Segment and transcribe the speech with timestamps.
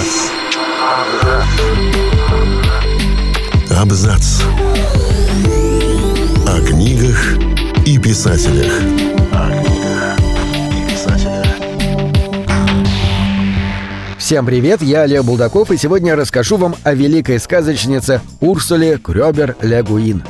[0.00, 0.30] Абзац.
[3.70, 4.42] Абзац.
[6.46, 7.34] О книгах
[7.84, 8.72] и писателях.
[14.16, 20.22] Всем привет, я Олег Булдаков, и сегодня расскажу вам о великой сказочнице Урсуле Крёбер Легуин.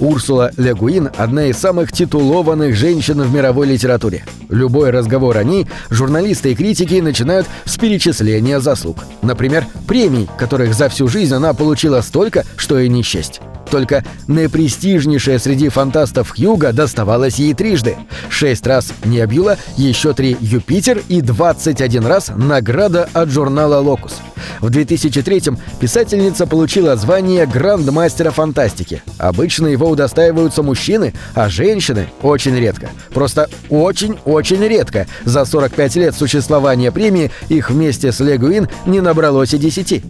[0.00, 4.24] Урсула Легуин– одна из самых титулованных женщин в мировой литературе.
[4.48, 9.04] Любой разговор о ней журналисты и критики начинают с перечисления заслуг.
[9.22, 13.40] Например, премий, которых за всю жизнь она получила столько, что и не счесть.
[13.70, 17.96] Только наипрестижнейшая среди фантастов Хьюга доставалась ей трижды.
[18.28, 24.14] Шесть раз Небюла, еще три Юпитер и 21 раз награда от журнала «Локус».
[24.60, 29.02] В 2003-м писательница получила звание грандмастера фантастики.
[29.18, 32.90] Обычно его удостаиваются мужчины, а женщины очень редко.
[33.12, 35.06] Просто очень-очень редко.
[35.24, 40.02] За 45 лет существования премии их вместе с Легуин не набралось и десяти.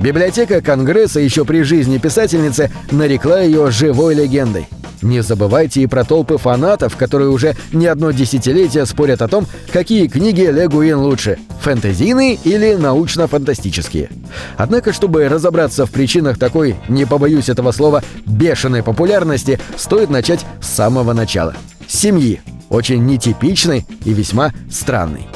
[0.00, 4.68] Библиотека Конгресса еще при жизни писательницы нарекла ее живой легендой.
[5.02, 10.06] Не забывайте и про толпы фанатов, которые уже не одно десятилетие спорят о том, какие
[10.06, 14.10] книги Легуин лучше– фэнтезийные или научно-фантастические.
[14.56, 20.68] Однако, чтобы разобраться в причинах такой, не побоюсь этого слова, бешеной популярности, стоит начать с
[20.68, 21.54] самого начала.
[21.86, 25.26] Семьи, очень нетипичной и весьма странной.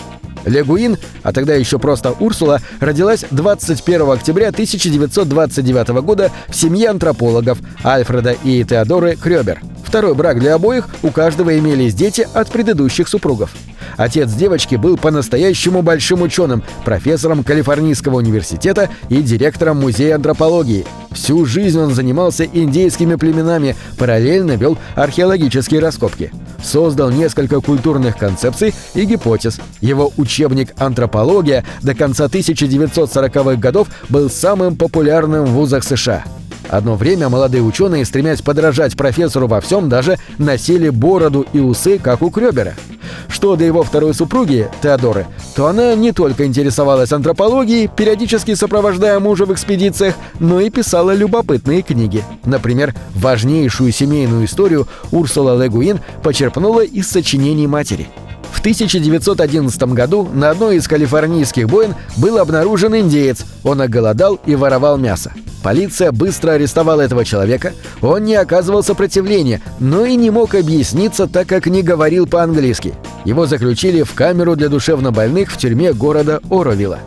[0.44, 8.36] Легуин, а тогда еще просто Урсула, родилась 21 октября 1929 года в семье антропологов Альфреда
[8.44, 9.60] и Теодоры Крёбер.
[9.84, 13.50] Второй брак для обоих, у каждого имелись дети от предыдущих супругов.
[13.96, 20.86] Отец девочки был по-настоящему большим ученым, профессором Калифорнийского университета и директором музея антропологии.
[21.10, 26.30] Всю жизнь он занимался индейскими племенами, параллельно вел археологические раскопки.
[26.62, 29.60] Создал несколько культурных концепций и гипотез.
[29.80, 36.24] Его учебник «Антропология» до конца 1940-х годов был самым популярным в вузах США.
[36.70, 42.22] Одно время молодые ученые, стремясь подражать профессору во всем, даже носили бороду и усы, как
[42.22, 42.74] у Крёбера.
[43.26, 49.46] Что до его второй супруги, Теодоры, то она не только интересовалась антропологией, периодически сопровождая мужа
[49.46, 52.22] в экспедициях, но и писала любопытные книги.
[52.44, 58.06] Например, важнейшую семейную историю Урсула Легуин почерпнула из сочинений матери–
[58.52, 63.44] в 1911 году на одной из калифорнийских боин был обнаружен индеец.
[63.64, 65.32] Он оголодал и воровал мясо.
[65.62, 67.74] Полиция быстро арестовала этого человека.
[68.00, 72.94] Он не оказывал сопротивления, но и не мог объясниться, так как не говорил по-английски.
[73.24, 76.98] Его заключили в камеру для душевнобольных в тюрьме города Оровилла.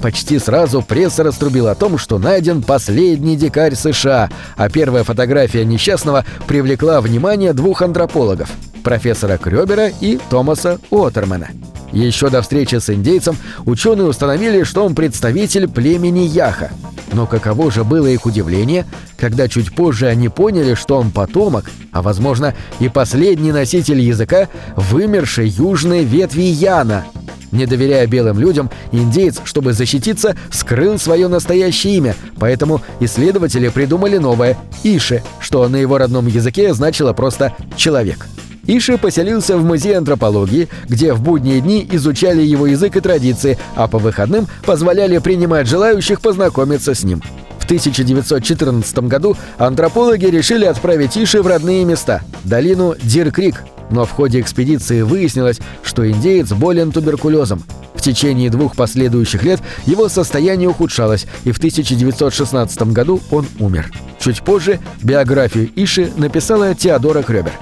[0.00, 6.26] Почти сразу пресса раструбила о том, что найден последний дикарь США, а первая фотография несчастного
[6.46, 8.50] привлекла внимание двух антропологов–
[8.82, 11.48] профессора Крёбера и Томаса Уотермена.
[11.92, 16.70] Еще до встречи с индейцем ученые установили, что он представитель племени Яха–
[17.12, 22.02] но каково же было их удивление, когда чуть позже они поняли, что он потомок, а
[22.02, 27.04] возможно и последний носитель языка вымершей южной ветви Яна.
[27.50, 34.56] Не доверяя белым людям, индеец, чтобы защититься, скрыл свое настоящее имя, поэтому исследователи придумали новое–
[34.84, 38.26] Иши, что на его родном языке значило просто «человек».
[38.66, 43.88] Иши поселился в музее антропологии, где в будние дни изучали его язык и традиции, а
[43.88, 47.22] по выходным позволяли принимать желающих познакомиться с ним.
[47.58, 54.40] В 1914 году антропологи решили отправить Иши в родные места– долину Дир-Крик, но в ходе
[54.40, 57.62] экспедиции выяснилось, что индеец болен туберкулезом.
[57.94, 63.92] В течение двух последующих лет его состояние ухудшалось, и в 1916 году он умер.
[64.18, 67.52] Чуть позже биографию Иши написала Теодора Крёбер.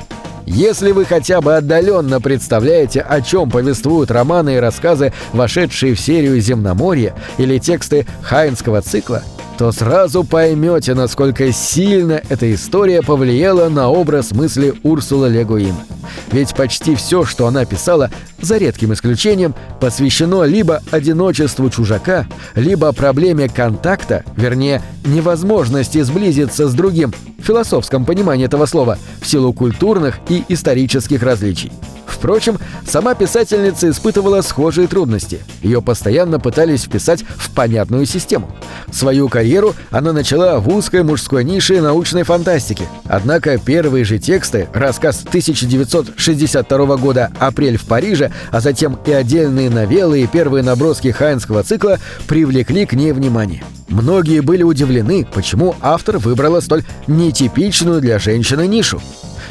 [0.52, 6.40] Если вы хотя бы отдаленно представляете, о чем повествуют романы и рассказы, вошедшие в серию
[6.40, 9.22] «Земноморье» или тексты Хайнского цикла,
[9.58, 15.76] то сразу поймете, насколько сильно эта история повлияла на образ мысли Урсула Легуин.
[16.32, 18.10] Ведь почти все, что она писала,
[18.40, 27.12] за редким исключением, посвящено либо одиночеству чужака, либо проблеме контакта, вернее, невозможности сблизиться с другим,
[27.38, 31.72] в философском понимании этого слова, в силу культурных и исторических различий.
[32.20, 35.40] Впрочем, сама писательница испытывала схожие трудности.
[35.62, 38.50] Ее постоянно пытались вписать в понятную систему.
[38.92, 42.86] Свою карьеру она начала в узкой мужской нише научной фантастики.
[43.06, 50.20] Однако первые же тексты, рассказ 1962 года «Апрель в Париже», а затем и отдельные новеллы
[50.20, 53.64] и первые наброски хайнского цикла привлекли к ней внимание.
[53.88, 59.00] Многие были удивлены, почему автор выбрала столь нетипичную для женщины нишу.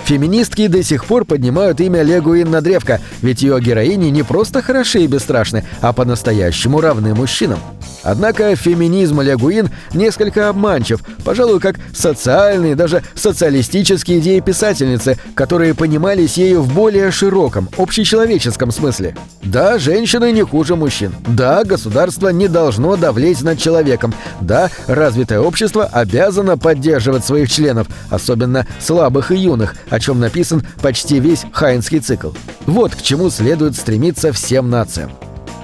[0.09, 5.01] Феминистки до сих пор поднимают имя Легуин на древко, ведь ее героини не просто хороши
[5.01, 7.59] и бесстрашны, а по-настоящему равны мужчинам.
[8.03, 16.61] Однако феминизм Лягуин несколько обманчив, пожалуй, как социальные, даже социалистические идеи писательницы, которые понимались ею
[16.61, 19.15] в более широком, общечеловеческом смысле.
[19.43, 21.13] Да, женщины не хуже мужчин.
[21.27, 24.13] Да, государство не должно давлеть над человеком.
[24.41, 31.19] Да, развитое общество обязано поддерживать своих членов, особенно слабых и юных, о чем написан почти
[31.19, 32.31] весь хайнский цикл.
[32.65, 35.11] Вот к чему следует стремиться всем нациям.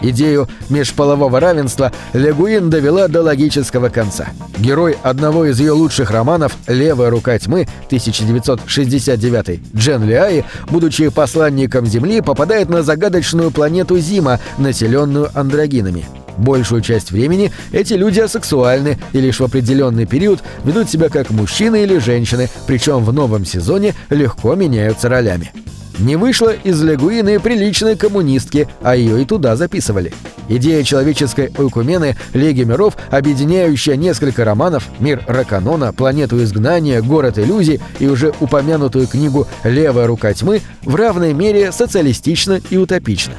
[0.01, 4.27] Идею межполового равенства Легуин довела до логического конца.
[4.57, 12.21] Герой одного из ее лучших романов «Левая рука тьмы» 1969 Джен Лиаи, будучи посланником Земли,
[12.21, 16.05] попадает на загадочную планету Зима, населенную андрогинами.
[16.37, 21.83] Большую часть времени эти люди асексуальны и лишь в определенный период ведут себя как мужчины
[21.83, 25.51] или женщины, причем в новом сезоне легко меняются ролями.
[25.99, 30.13] Не вышло из Легуины приличной коммунистки, а ее и туда записывали.
[30.49, 38.07] Идея человеческой ойкумены Лиги миров, объединяющая несколько романов «Мир Раканона», «Планету изгнания», «Город иллюзий» и
[38.07, 43.33] уже упомянутую книгу «Левая рука тьмы» в равной мере социалистична и утопична.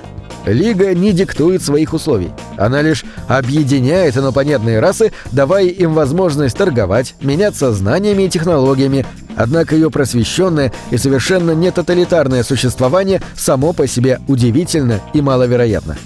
[0.46, 2.31] Лига не диктует своих условий.
[2.56, 9.04] Она лишь объединяет инопланетные расы, давая им возможность торговать, меняться знаниями и технологиями,
[9.37, 15.96] однако ее просвещенное и совершенно не тоталитарное существование само по себе удивительно и маловероятно.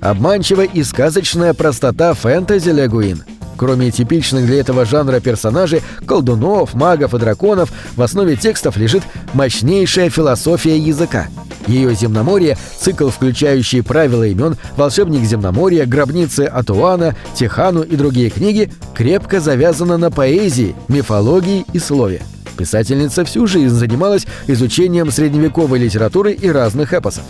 [0.00, 3.22] Обманчива и сказочная простота фэнтези Легуин.
[3.58, 9.02] Кроме типичных для этого жанра персонажей, колдунов, магов и драконов, в основе текстов лежит
[9.34, 11.28] мощнейшая философия языка–
[11.70, 19.40] ее земноморье, цикл, включающий правила имен, волшебник земноморья, гробницы Атуана, Тихану и другие книги, крепко
[19.40, 22.22] завязано на поэзии, мифологии и слове.
[22.60, 27.24] Писательница всю жизнь занималась изучением средневековой литературы и разных эпосов.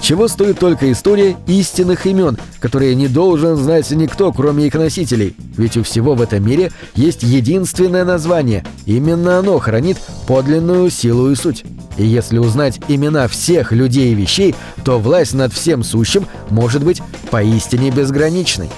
[0.00, 5.76] Чего стоит только история истинных имен, которые не должен знать никто, кроме их носителей, ведь
[5.76, 11.64] у всего в этом мире есть единственное название, именно оно хранит подлинную силу и суть.
[11.96, 14.54] И если узнать имена всех людей и вещей,
[14.84, 18.70] то власть над всем сущим может быть поистине безграничной.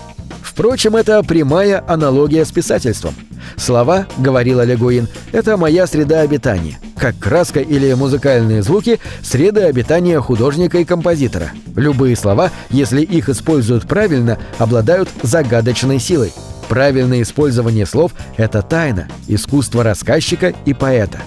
[0.43, 3.15] Впрочем, это прямая аналогия с писательством.
[3.57, 6.79] Слова, говорила Легуин, это моя среда обитания.
[6.97, 11.51] Как краска или музыкальные звуки– среды обитания художника и композитора.
[11.75, 16.33] Любые слова, если их используют правильно, обладают загадочной силой.
[16.69, 21.21] Правильное использование слов– это тайна, искусство рассказчика и поэта.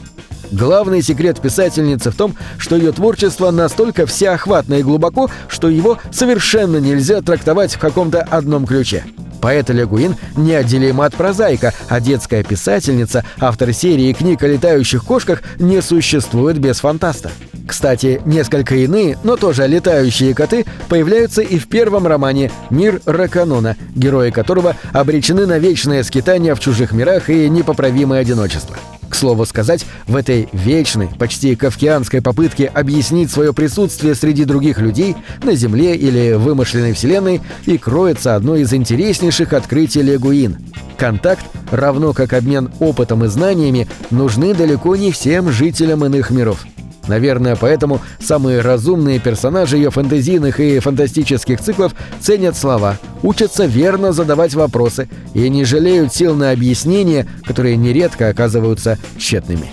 [0.52, 6.78] Главный секрет писательницы в том, что ее творчество настолько всеохватно и глубоко, что его совершенно
[6.78, 9.04] нельзя трактовать в каком-то одном ключе.
[9.42, 15.82] Поэт Легуин неотделима от прозаика, а детская писательница, автор серии книг о летающих кошках, не
[15.82, 17.32] существует без фантаста.
[17.68, 24.32] Кстати, несколько иные, но тоже летающие коты появляются и в первом романе «Мир Раканона», герои
[24.32, 28.78] которого обречены на вечное скитание в чужих мирах и непоправимое одиночество.
[29.10, 35.16] К слову сказать, в этой вечной, почти кавкианской попытке объяснить свое присутствие среди других людей
[35.44, 40.58] на Земле или вымышленной Вселенной и кроется одно из интереснейших открытий Легуин.
[40.98, 46.66] Контакт, равно как обмен опытом и знаниями, нужны далеко не всем жителям иных миров.
[47.08, 54.54] Наверное, поэтому самые разумные персонажи ее фэнтезийных и фантастических циклов ценят слова, учатся верно задавать
[54.54, 59.72] вопросы и не жалеют сил на объяснения, которые нередко оказываются тщетными.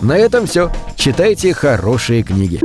[0.00, 0.70] На этом все.
[0.96, 2.60] Читайте хорошие книги.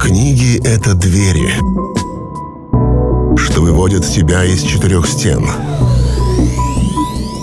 [0.00, 1.52] Книги— это двери,
[3.36, 5.46] что выводят тебя из четырех стен—